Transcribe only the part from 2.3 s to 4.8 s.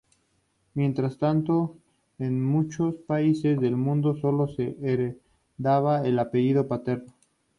muchos países del mundo sólo se